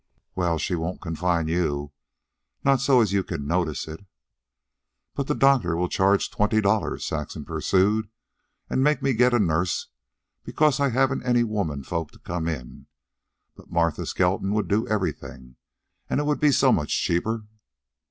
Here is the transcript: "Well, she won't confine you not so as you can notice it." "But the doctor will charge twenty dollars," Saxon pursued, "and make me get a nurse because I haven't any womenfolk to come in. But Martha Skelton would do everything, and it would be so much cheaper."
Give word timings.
"Well, 0.33 0.57
she 0.57 0.73
won't 0.73 0.99
confine 0.99 1.47
you 1.47 1.91
not 2.63 2.81
so 2.81 3.01
as 3.01 3.13
you 3.13 3.23
can 3.23 3.45
notice 3.45 3.87
it." 3.87 4.03
"But 5.13 5.27
the 5.27 5.35
doctor 5.35 5.77
will 5.77 5.89
charge 5.89 6.31
twenty 6.31 6.59
dollars," 6.59 7.05
Saxon 7.05 7.45
pursued, 7.45 8.09
"and 8.67 8.83
make 8.83 9.03
me 9.03 9.13
get 9.13 9.31
a 9.31 9.37
nurse 9.37 9.89
because 10.43 10.79
I 10.79 10.89
haven't 10.89 11.21
any 11.21 11.43
womenfolk 11.43 12.09
to 12.13 12.19
come 12.19 12.47
in. 12.47 12.87
But 13.55 13.69
Martha 13.69 14.07
Skelton 14.07 14.53
would 14.55 14.67
do 14.67 14.87
everything, 14.87 15.57
and 16.09 16.19
it 16.19 16.23
would 16.23 16.39
be 16.39 16.51
so 16.51 16.71
much 16.71 16.99
cheaper." 17.03 17.43